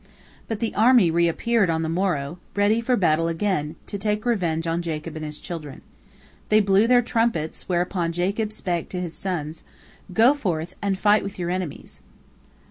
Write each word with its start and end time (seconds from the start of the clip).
But 0.47 0.61
the 0.61 0.73
army 0.73 1.11
reappeared 1.11 1.69
on 1.69 1.83
the 1.83 1.87
morrow, 1.87 2.39
ready 2.55 2.81
for 2.81 2.95
battle 2.97 3.27
again, 3.27 3.75
to 3.85 3.99
take 3.99 4.25
revenge 4.25 4.65
on 4.65 4.81
Jacob 4.81 5.15
and 5.15 5.23
his 5.23 5.39
children. 5.39 5.81
They 6.49 6.59
blew 6.59 6.87
their 6.87 7.03
trumpets, 7.03 7.69
whereupon 7.69 8.11
Jacob 8.11 8.51
spake 8.51 8.89
to 8.89 8.99
his 8.99 9.13
sons, 9.13 9.61
"Go 10.11 10.33
forth 10.33 10.75
and 10.81 10.97
fight 10.97 11.21
with 11.21 11.37
your 11.37 11.51
enemies." 11.51 11.99